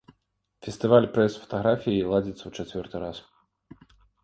[0.67, 3.17] Фестываль прэс-фатаграфіі ладзіцца ў чацвёрты раз.